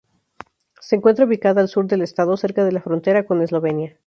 [0.79, 3.99] Se encuentra ubicada al sur del estado, cerca de la frontera con Eslovenia.